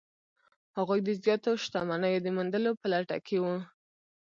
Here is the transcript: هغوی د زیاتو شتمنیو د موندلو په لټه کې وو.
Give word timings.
هغوی 0.77 0.99
د 1.03 1.09
زیاتو 1.23 1.51
شتمنیو 1.63 2.23
د 2.25 2.27
موندلو 2.35 2.71
په 2.81 2.85
لټه 2.93 3.17
کې 3.27 3.37
وو. 3.43 3.55